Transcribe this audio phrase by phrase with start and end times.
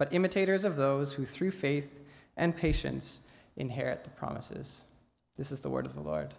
[0.00, 2.00] but imitators of those who through faith
[2.34, 3.20] and patience
[3.58, 4.84] inherit the promises.
[5.36, 6.32] This is the word of the Lord.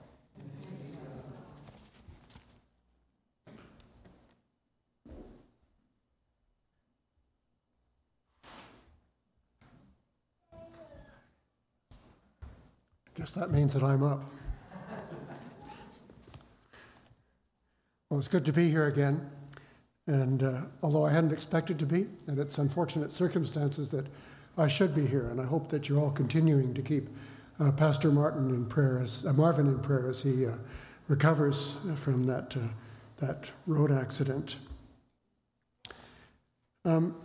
[10.52, 10.58] I
[13.16, 14.24] guess that means that I'm up.
[18.10, 19.30] Well, it's good to be here again.
[20.08, 24.08] And uh, although I hadn't expected to be, and it's unfortunate circumstances that
[24.58, 27.08] I should be here, and I hope that you're all continuing to keep
[27.60, 30.56] uh, Pastor Martin in prayer, as, uh, Marvin in prayer as he uh,
[31.08, 32.62] recovers from that, uh,
[33.18, 34.56] that road accident.
[36.84, 37.16] Um,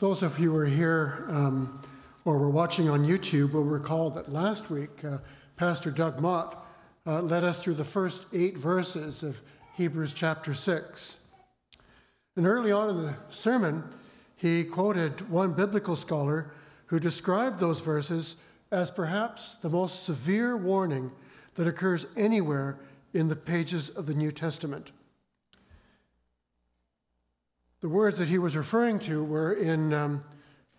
[0.00, 1.80] those of you who are here um,
[2.24, 5.18] or were watching on YouTube will recall that last week uh,
[5.56, 6.58] Pastor Doug Mott
[7.04, 9.40] led us through the first eight verses of
[9.74, 11.24] Hebrews chapter 6.
[12.36, 13.84] And early on in the sermon,
[14.36, 16.52] he quoted one biblical scholar
[16.86, 18.36] who described those verses
[18.70, 21.10] as perhaps the most severe warning
[21.54, 22.78] that occurs anywhere
[23.14, 24.92] in the pages of the New Testament.
[27.80, 30.20] The words that he was referring to were in um,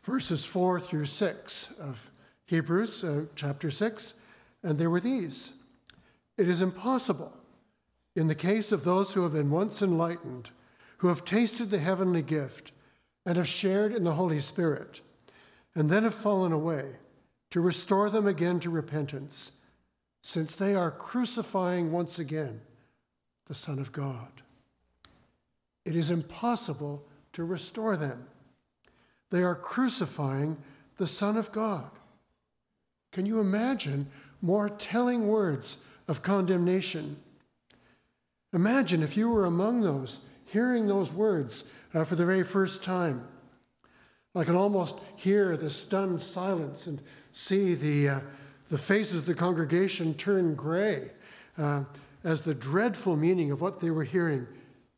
[0.03, 2.11] verses 4 through 6 of
[2.45, 4.13] Hebrews uh, chapter 6,
[4.61, 5.51] and they were these
[6.37, 7.35] It is impossible,
[8.15, 10.51] in the case of those who have been once enlightened,
[10.97, 12.71] who have tasted the heavenly gift,
[13.25, 15.01] and have shared in the Holy Spirit,
[15.75, 16.97] and then have fallen away,
[17.51, 19.53] to restore them again to repentance,
[20.21, 22.61] since they are crucifying once again
[23.45, 24.41] the Son of God.
[25.85, 28.27] It is impossible to restore them
[29.33, 30.57] they are crucifying
[30.97, 31.89] the Son of God.
[33.11, 34.05] Can you imagine
[34.43, 37.17] more telling words of condemnation?
[38.53, 43.27] Imagine if you were among those, hearing those words uh, for the very first time.
[44.35, 48.19] I can almost hear the stunned silence and see the, uh,
[48.69, 51.11] the faces of the congregation turn gray
[51.57, 51.83] uh,
[52.23, 54.47] as the dreadful meaning of what they were hearing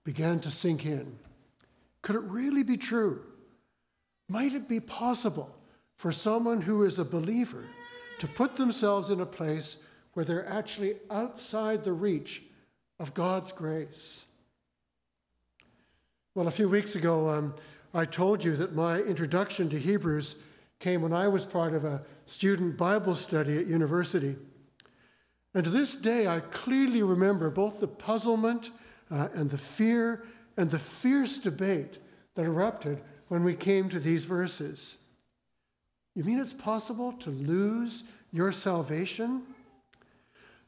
[0.03, 1.17] began to sink in.
[2.01, 3.21] Could it really be true?
[4.29, 5.55] Might it be possible
[5.97, 7.63] for someone who is a believer
[8.19, 9.77] to put themselves in a place
[10.13, 12.43] where they're actually outside the reach
[12.99, 14.25] of God's grace?
[16.33, 17.55] Well, a few weeks ago, um,
[17.93, 20.35] I told you that my introduction to Hebrews
[20.79, 24.35] came when I was part of a student Bible study at university.
[25.53, 28.71] And to this day, I clearly remember both the puzzlement
[29.09, 30.25] uh, and the fear
[30.57, 31.99] and the fierce debate
[32.35, 34.97] that erupted when we came to these verses.
[36.13, 39.43] You mean it's possible to lose your salvation?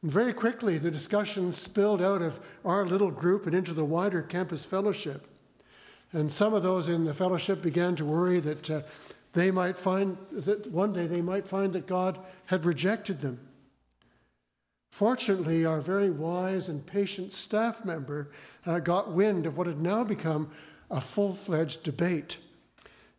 [0.01, 4.21] And very quickly, the discussion spilled out of our little group and into the wider
[4.21, 5.27] campus fellowship.
[6.13, 8.81] And some of those in the fellowship began to worry that uh,
[9.33, 13.39] they might find that one day they might find that God had rejected them.
[14.91, 18.31] Fortunately, our very wise and patient staff member
[18.65, 20.49] uh, got wind of what had now become
[20.89, 22.37] a full fledged debate.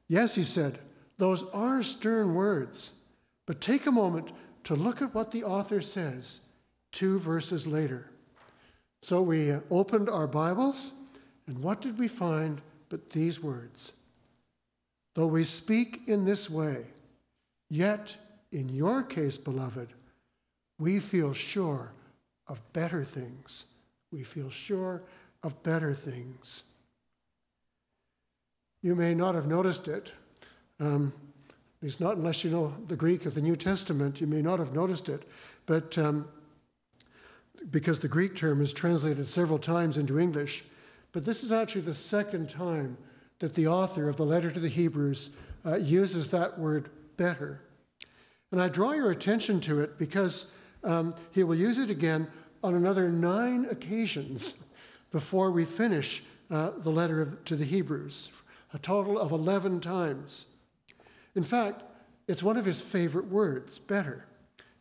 [0.09, 0.79] Yes, he said,
[1.19, 2.93] those are stern words,
[3.47, 4.33] but take a moment
[4.65, 6.41] to look at what the author says
[6.93, 8.11] two verses later.
[9.03, 10.93] So we opened our Bibles,
[11.47, 13.93] and what did we find but these words?
[15.15, 16.87] Though we speak in this way,
[17.69, 18.17] yet
[18.53, 19.93] in your case, beloved,
[20.79, 21.93] we feel sure
[22.47, 23.67] of better things.
[24.11, 25.03] We feel sure
[25.43, 26.65] of better things.
[28.83, 30.13] You may not have noticed it.
[30.81, 31.13] Um,
[31.49, 34.59] at least not unless you know the Greek of the New Testament, you may not
[34.59, 35.29] have noticed it.
[35.67, 36.29] But um,
[37.71, 40.65] because the Greek term is translated several times into English,
[41.13, 42.97] but this is actually the second time
[43.39, 45.31] that the author of the letter to the Hebrews
[45.65, 47.61] uh, uses that word better.
[48.51, 50.51] And I draw your attention to it because
[50.85, 52.29] um, he will use it again
[52.63, 54.65] on another nine occasions
[55.11, 58.31] before we finish uh, the letter of, to the Hebrews
[58.75, 60.47] a total of 11 times.
[61.35, 61.83] In fact,
[62.27, 64.27] it's one of his favorite words, better.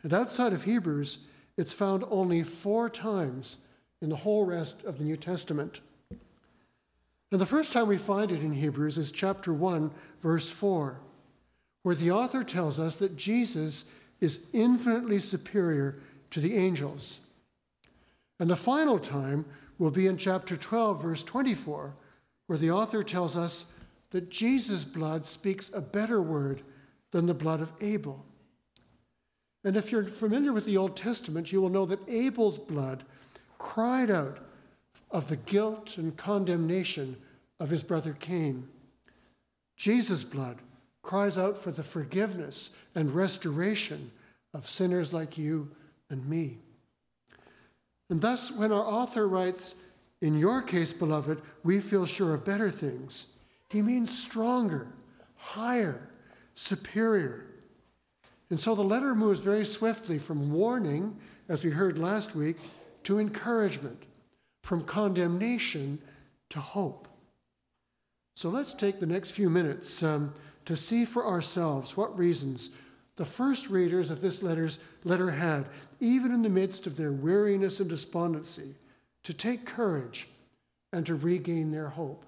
[0.04, 1.20] And outside of Hebrews,
[1.58, 3.58] it's found only four times
[4.02, 5.82] in the whole rest of the New Testament.
[7.32, 11.00] And the first time we find it in Hebrews is chapter 1, verse 4,
[11.84, 13.86] where the author tells us that Jesus
[14.22, 16.00] is infinitely superior
[16.32, 17.20] to the angels.
[18.40, 19.46] And the final time
[19.78, 21.94] will be in chapter 12, verse 24,
[22.46, 23.66] where the author tells us
[24.12, 26.62] that Jesus' blood speaks a better word
[27.12, 28.26] than the blood of Abel.
[29.68, 33.04] And if you're familiar with the Old Testament, you will know that Abel's blood
[33.58, 34.38] cried out
[35.12, 37.18] of the guilt and condemnation
[37.60, 38.70] of his brother Cain.
[39.76, 40.60] Jesus' blood
[41.04, 44.10] cries out for the forgiveness and restoration
[44.54, 45.70] of sinners like you
[46.10, 46.60] and me.
[48.10, 49.76] And thus, when our author writes,
[50.22, 53.34] In your case, beloved, we feel sure of better things,
[53.70, 54.88] he means stronger,
[55.36, 56.08] higher,
[56.54, 57.47] superior.
[58.50, 61.18] And so the letter moves very swiftly from warning,
[61.50, 62.58] as we heard last week,
[63.04, 64.04] to encouragement,
[64.64, 66.00] from condemnation
[66.50, 67.08] to hope.
[68.36, 70.34] So let's take the next few minutes um,
[70.66, 72.70] to see for ourselves what reasons
[73.16, 75.66] the first readers of this letter's, letter had,
[76.00, 78.76] even in the midst of their weariness and despondency,
[79.24, 80.28] to take courage
[80.94, 82.24] and to regain their hope.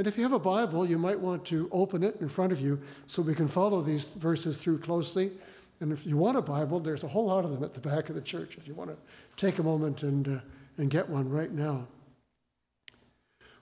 [0.00, 2.60] And if you have a Bible, you might want to open it in front of
[2.62, 5.30] you so we can follow these verses through closely.
[5.80, 8.08] And if you want a Bible, there's a whole lot of them at the back
[8.08, 8.96] of the church if you want to
[9.36, 10.40] take a moment and, uh,
[10.78, 11.86] and get one right now.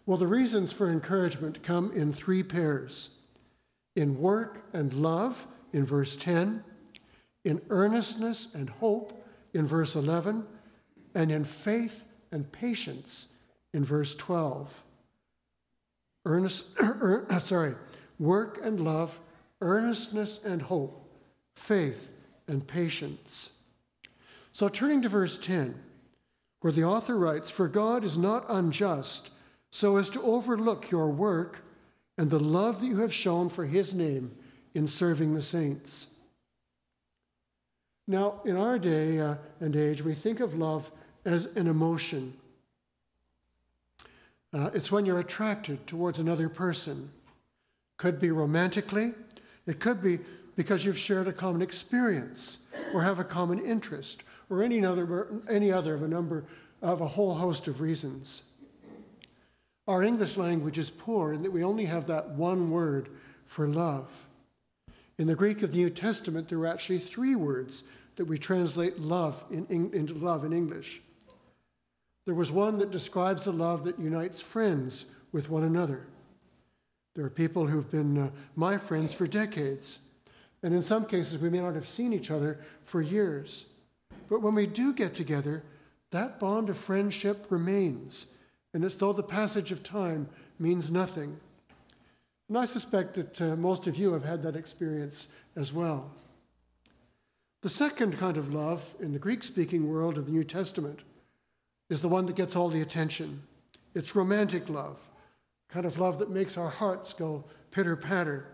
[0.06, 3.10] Well, the reasons for encouragement come in three pairs
[3.96, 6.62] in work and love in verse 10,
[7.44, 10.46] in earnestness and hope in verse 11,
[11.16, 13.26] and in faith and patience
[13.74, 14.84] in verse 12.
[16.28, 16.66] Earnest,
[17.40, 17.74] sorry,
[18.18, 19.18] work and love,
[19.62, 21.10] earnestness and hope,
[21.56, 22.12] faith
[22.46, 23.58] and patience.
[24.52, 25.74] So turning to verse 10,
[26.60, 29.30] where the author writes, For God is not unjust
[29.70, 31.64] so as to overlook your work
[32.18, 34.36] and the love that you have shown for his name
[34.74, 36.08] in serving the saints.
[38.06, 40.90] Now, in our day uh, and age, we think of love
[41.24, 42.34] as an emotion.
[44.52, 47.10] Uh, it's when you're attracted towards another person.
[47.98, 49.12] Could be romantically,
[49.66, 50.20] it could be
[50.56, 52.58] because you've shared a common experience
[52.92, 56.44] or have a common interest or any other, any other of a number
[56.80, 58.42] of a whole host of reasons.
[59.86, 63.08] Our English language is poor in that we only have that one word
[63.46, 64.26] for love.
[65.18, 67.84] In the Greek of the New Testament, there are actually three words
[68.16, 71.00] that we translate love in, in, into love in English.
[72.28, 76.04] There was one that describes the love that unites friends with one another.
[77.14, 80.00] There are people who've been uh, my friends for decades,
[80.62, 83.64] and in some cases, we may not have seen each other for years.
[84.28, 85.62] But when we do get together,
[86.10, 88.26] that bond of friendship remains,
[88.74, 90.28] and it's though the passage of time
[90.58, 91.34] means nothing.
[92.50, 96.10] And I suspect that uh, most of you have had that experience as well.
[97.62, 101.00] The second kind of love in the Greek speaking world of the New Testament
[101.90, 103.42] is the one that gets all the attention.
[103.94, 104.98] It's romantic love,
[105.68, 108.46] kind of love that makes our hearts go pitter patter,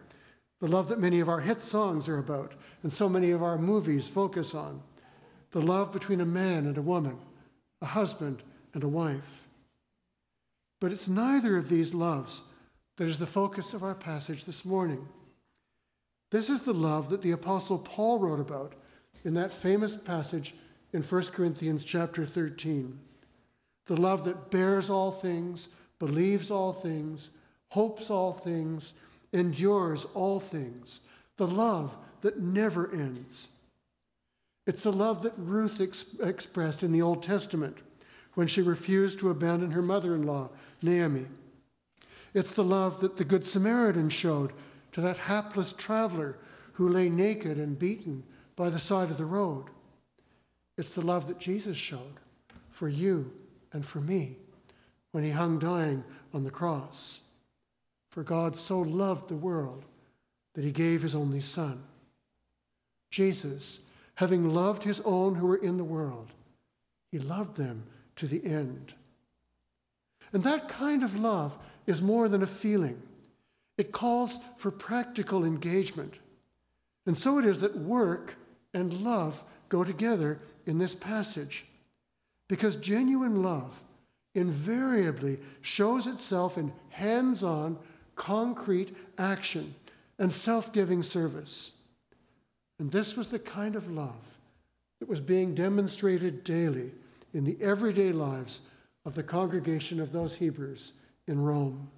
[0.60, 3.58] the love that many of our hit songs are about and so many of our
[3.58, 4.82] movies focus on,
[5.50, 7.18] the love between a man and a woman,
[7.82, 8.42] a husband
[8.72, 9.48] and a wife.
[10.80, 12.42] But it's neither of these loves
[12.96, 15.08] that is the focus of our passage this morning.
[16.30, 18.74] This is the love that the apostle Paul wrote about
[19.24, 20.54] in that famous passage
[20.92, 22.98] in 1 Corinthians chapter 13.
[23.86, 27.30] The love that bears all things, believes all things,
[27.68, 28.94] hopes all things,
[29.32, 31.00] endures all things.
[31.36, 33.48] The love that never ends.
[34.66, 37.78] It's the love that Ruth ex- expressed in the Old Testament
[38.34, 40.50] when she refused to abandon her mother in law,
[40.82, 41.26] Naomi.
[42.32, 44.52] It's the love that the Good Samaritan showed
[44.92, 46.36] to that hapless traveler
[46.74, 48.24] who lay naked and beaten
[48.56, 49.66] by the side of the road.
[50.76, 52.18] It's the love that Jesus showed
[52.70, 53.30] for you
[53.74, 54.36] and for me
[55.10, 56.02] when he hung dying
[56.32, 57.20] on the cross.
[58.08, 59.84] For God so loved the world
[60.54, 61.82] that he gave his only Son.
[63.10, 63.80] Jesus,
[64.14, 66.28] having loved his own who were in the world,
[67.10, 67.84] he loved them
[68.16, 68.94] to the end.
[70.32, 73.02] And that kind of love is more than a feeling,
[73.76, 76.14] it calls for practical engagement.
[77.06, 78.36] And so it is that work
[78.72, 81.66] and love go together in this passage.
[82.48, 83.80] Because genuine love
[84.34, 87.78] invariably shows itself in hands on,
[88.16, 89.74] concrete action
[90.18, 91.72] and self giving service.
[92.78, 94.38] And this was the kind of love
[95.00, 96.92] that was being demonstrated daily
[97.32, 98.60] in the everyday lives
[99.04, 100.92] of the congregation of those Hebrews
[101.26, 101.90] in Rome.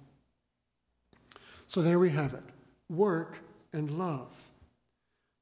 [1.67, 2.43] So there we have it
[2.89, 3.39] work
[3.73, 4.49] and love.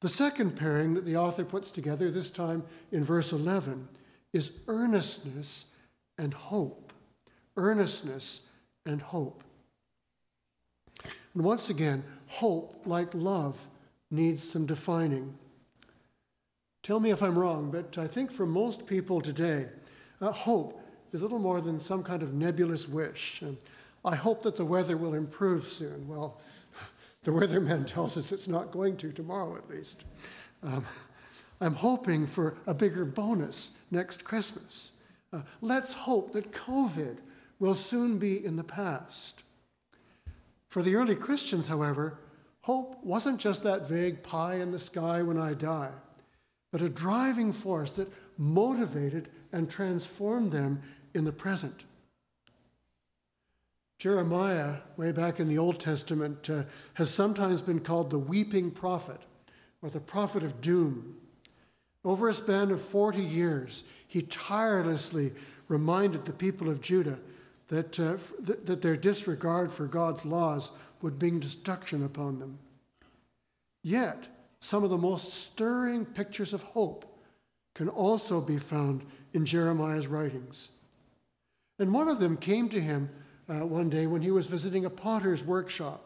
[0.02, 3.88] The second pairing that the author puts together, this time in verse 11,
[4.36, 5.68] is earnestness
[6.18, 6.92] and hope.
[7.56, 8.42] Earnestness
[8.86, 9.44] and hope.
[11.34, 13.66] And once again, hope, like love,
[14.12, 15.36] needs some defining.
[16.84, 19.68] Tell me if I'm wrong, but I think for most people today,
[20.20, 20.82] uh, hope
[21.14, 23.42] is little more than some kind of nebulous wish.
[23.42, 23.58] And
[24.04, 26.10] I hope that the weather will improve soon.
[26.10, 26.42] Well,
[27.24, 30.04] the weatherman tells us it's not going to, tomorrow at least.
[30.62, 30.86] Um,
[31.62, 34.92] I'm hoping for a bigger bonus next Christmas.
[35.32, 37.18] Uh, let's hope that COVID
[37.60, 39.44] will soon be in the past.
[40.68, 42.20] For the early Christians, however,
[42.62, 45.92] hope wasn't just that vague pie in the sky when I die,
[46.72, 50.82] but a driving force that motivated and transformed them
[51.14, 51.86] in the present.
[53.98, 56.64] Jeremiah, way back in the Old Testament, uh,
[56.96, 59.22] has sometimes been called the weeping prophet
[59.82, 61.16] or the prophet of doom.
[62.06, 65.34] Over a span of 40 years, he tirelessly
[65.68, 67.18] reminded the people of Judah
[67.70, 70.70] that, uh, th- that their disregard for God's laws
[71.02, 72.60] would bring destruction upon them.
[73.82, 74.28] Yet,
[74.60, 77.06] some of the most stirring pictures of hope
[77.74, 80.70] can also be found in Jeremiah's writings.
[81.80, 83.10] And one of them came to him
[83.50, 86.06] uh, one day when he was visiting a potter's workshop.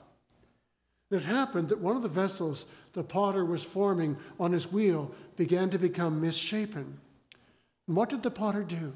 [1.11, 5.69] It happened that one of the vessels the potter was forming on his wheel began
[5.71, 6.99] to become misshapen.
[7.87, 8.95] And what did the potter do?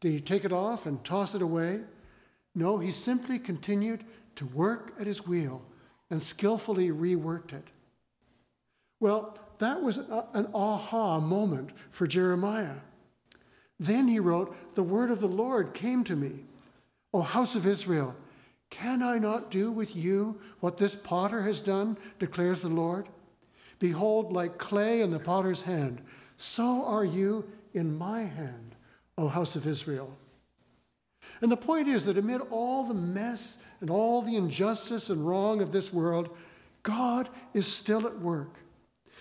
[0.00, 1.80] Did he take it off and toss it away?
[2.54, 4.04] No, he simply continued
[4.36, 5.62] to work at his wheel
[6.10, 7.64] and skillfully reworked it.
[9.00, 12.76] Well, that was an aha moment for Jeremiah.
[13.80, 16.44] Then he wrote, The word of the Lord came to me.
[17.12, 18.14] O house of Israel,
[18.70, 23.08] can I not do with you what this potter has done, declares the Lord?
[23.78, 26.02] Behold, like clay in the potter's hand,
[26.36, 28.74] so are you in my hand,
[29.16, 30.16] O house of Israel.
[31.40, 35.60] And the point is that amid all the mess and all the injustice and wrong
[35.60, 36.36] of this world,
[36.82, 38.54] God is still at work.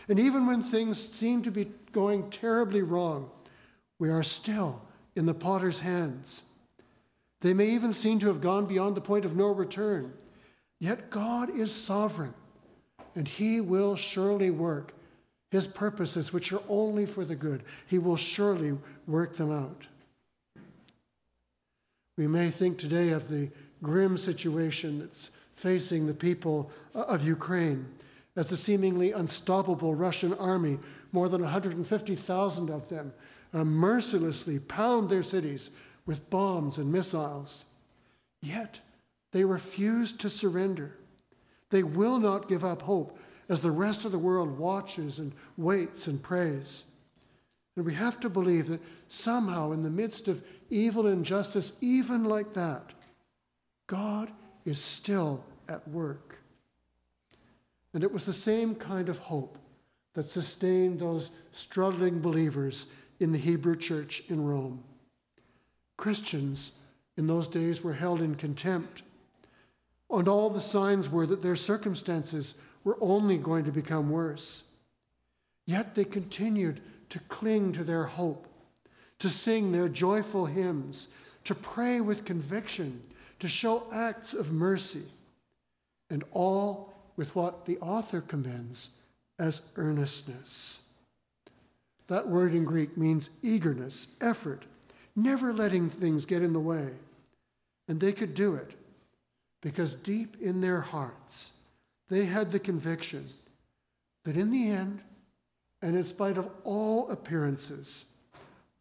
[0.09, 3.29] And even when things seem to be going terribly wrong,
[3.99, 4.81] we are still
[5.15, 6.43] in the potter's hands.
[7.41, 10.13] They may even seem to have gone beyond the point of no return.
[10.79, 12.33] Yet God is sovereign,
[13.15, 14.93] and He will surely work
[15.51, 17.63] His purposes, which are only for the good.
[17.87, 19.87] He will surely work them out.
[22.17, 23.49] We may think today of the
[23.83, 27.85] grim situation that's facing the people of Ukraine
[28.35, 30.77] as the seemingly unstoppable Russian army,
[31.11, 33.11] more than 150,000 of them,
[33.53, 35.71] uh, mercilessly pound their cities
[36.07, 37.65] with bombs and missiles.
[38.41, 38.79] Yet
[39.31, 40.95] they refuse to surrender.
[41.69, 46.07] They will not give up hope as the rest of the world watches and waits
[46.07, 46.85] and prays.
[47.75, 52.23] And we have to believe that somehow, in the midst of evil and injustice, even
[52.23, 52.93] like that,
[53.85, 54.31] God
[54.65, 56.39] is still at work.
[57.93, 59.57] And it was the same kind of hope
[60.13, 62.87] that sustained those struggling believers
[63.19, 64.83] in the Hebrew church in Rome.
[65.97, 66.73] Christians
[67.17, 69.01] in those days were held in contempt.
[70.09, 74.63] And all the signs were that their circumstances were only going to become worse.
[75.65, 78.47] Yet they continued to cling to their hope,
[79.19, 81.09] to sing their joyful hymns,
[81.43, 83.01] to pray with conviction,
[83.39, 85.03] to show acts of mercy,
[86.09, 88.91] and all with what the author commends
[89.39, 90.81] as earnestness.
[92.07, 94.63] That word in Greek means eagerness, effort,
[95.17, 96.89] never letting things get in the way.
[97.89, 98.71] And they could do it
[99.61, 101.51] because deep in their hearts,
[102.09, 103.27] they had the conviction
[104.23, 105.01] that in the end,
[105.81, 108.05] and in spite of all appearances,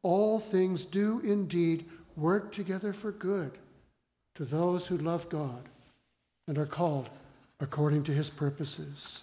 [0.03, 1.85] all things do indeed
[2.17, 3.59] work together for good
[4.35, 5.69] to those who love God
[6.47, 7.09] and are called
[7.61, 9.23] according to his purposes.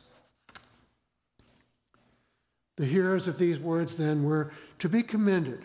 [2.77, 5.63] The hearers of these words then were to be commended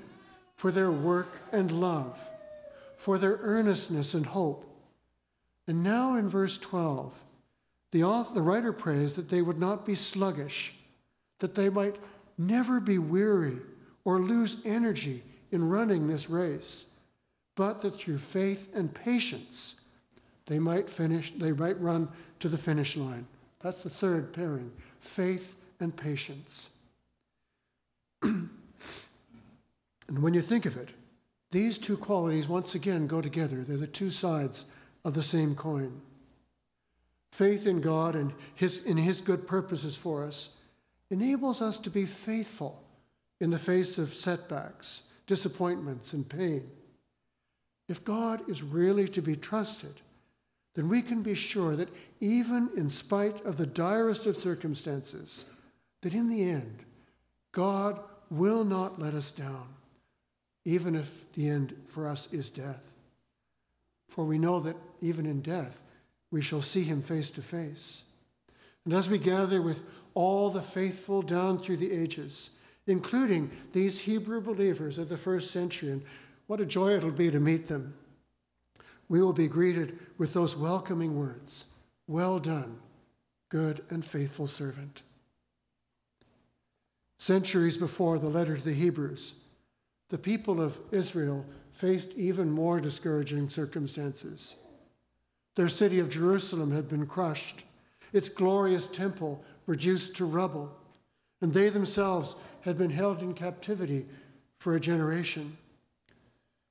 [0.59, 2.29] for their work and love,
[2.97, 4.69] for their earnestness and hope.
[5.69, 7.15] And now in verse 12,
[7.93, 10.75] the, author, the writer prays that they would not be sluggish,
[11.39, 11.95] that they might
[12.37, 13.59] never be weary
[14.05, 15.23] or lose energy
[15.53, 16.87] in running this race,
[17.55, 19.83] but that through faith and patience
[20.47, 22.09] they might finish, they might run
[22.41, 23.29] to the finish line.
[23.61, 26.71] That's the third pairing faith and patience.
[30.09, 30.91] and when you think of it,
[31.51, 33.63] these two qualities once again go together.
[33.63, 34.65] They're the two sides
[35.05, 36.01] of the same coin.
[37.33, 40.57] Faith in God and his, in His good purposes for us
[41.11, 42.83] enables us to be faithful
[43.41, 46.69] in the face of setbacks, disappointments, and pain.
[47.89, 50.01] If God is really to be trusted,
[50.75, 51.89] then we can be sure that
[52.21, 55.45] even in spite of the direst of circumstances,
[56.03, 56.85] that in the end,
[57.53, 58.01] God
[58.31, 59.69] will not let us down,
[60.69, 62.93] even if the end for us is death.
[64.07, 65.81] For we know that even in death,
[66.31, 68.05] we shall see him face to face.
[68.85, 72.51] And as we gather with all the faithful down through the ages,
[72.87, 76.03] including these Hebrew believers of the first century, and
[76.49, 77.95] what a joy it'll be to meet them,
[79.09, 81.65] we will be greeted with those welcoming words
[82.07, 82.79] Well done,
[83.49, 85.01] good and faithful servant.
[87.17, 89.33] Centuries before the letter to the Hebrews,
[90.09, 94.57] the people of Israel faced even more discouraging circumstances.
[95.55, 97.65] Their city of Jerusalem had been crushed,
[98.13, 100.75] its glorious temple reduced to rubble,
[101.41, 104.07] and they themselves had been held in captivity
[104.59, 105.57] for a generation.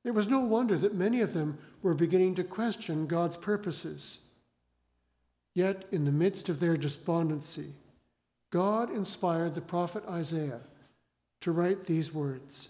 [0.04, 4.20] It was no wonder that many of them were beginning to question God's purposes.
[5.54, 7.74] Yet, in the midst of their despondency,
[8.50, 10.62] God inspired the prophet Isaiah
[11.42, 12.70] to write these words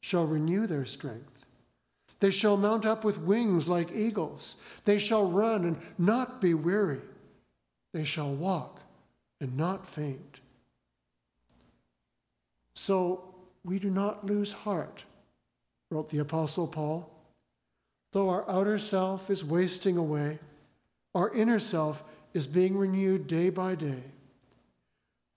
[0.00, 1.46] shall renew their strength.
[2.20, 4.56] They shall mount up with wings like eagles.
[4.84, 7.00] They shall run and not be weary.
[7.92, 8.80] They shall walk
[9.40, 10.40] and not faint.
[12.74, 15.04] So we do not lose heart,
[15.90, 17.10] wrote the Apostle Paul.
[18.12, 20.38] Though our outer self is wasting away,
[21.14, 22.02] our inner self
[22.34, 24.02] is being renewed day by day.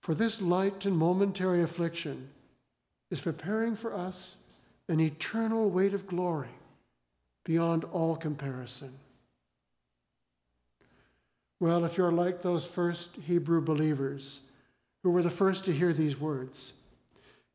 [0.01, 2.29] For this light and momentary affliction
[3.09, 4.38] is preparing for us
[4.89, 6.49] an eternal weight of glory
[7.45, 8.91] beyond all comparison.
[11.59, 14.41] Well, if you're like those first Hebrew believers
[15.01, 16.73] who were the first to hear these words,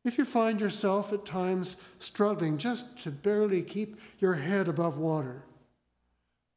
[0.03, 5.43] if you find yourself at times struggling just to barely keep your head above water,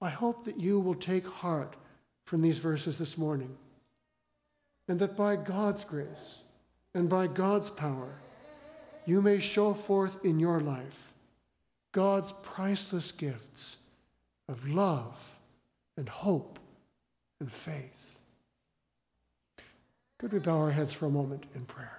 [0.00, 1.76] I hope that you will take heart
[2.24, 3.56] from these verses this morning,
[4.88, 6.40] and that by God's grace
[6.94, 8.21] and by God's power,
[9.07, 11.12] you may show forth in your life
[11.93, 13.79] God's priceless gifts
[14.49, 15.38] of love
[15.97, 16.59] and hope
[17.41, 18.21] and faith.
[20.19, 21.99] Could we bow our heads for a moment in prayer?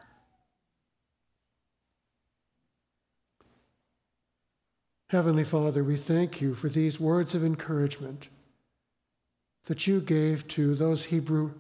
[5.10, 8.30] Heavenly Father, we thank you for these words of encouragement
[9.66, 11.52] that you gave to those Hebrew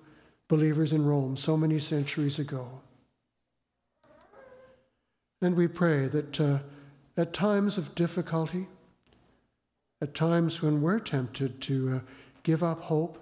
[0.47, 2.82] believers in Rome so many centuries ago.
[5.43, 6.59] And we pray that uh,
[7.17, 8.67] at times of difficulty,
[10.01, 11.99] at times when we're tempted to uh,
[12.43, 13.19] give up hope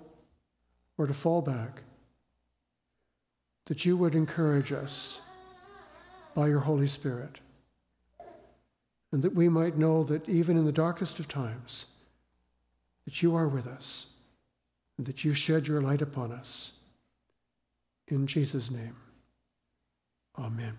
[1.00, 1.82] or to fall back,
[3.66, 5.20] that you would encourage us
[6.36, 7.40] by your Holy Spirit,
[9.12, 11.88] and that we might know that even in the darkest of times,
[13.06, 14.10] that you are with us,
[15.00, 16.74] and that you shed your light upon us.
[18.10, 18.96] In Jesus' name,
[20.38, 20.78] amen.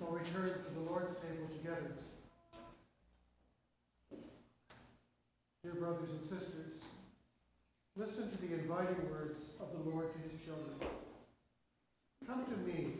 [0.00, 1.92] We turn to the Lord's table together.
[5.62, 6.80] Dear brothers and sisters,
[7.96, 10.74] listen to the inviting words of the Lord to his children.
[12.26, 12.94] Come to me,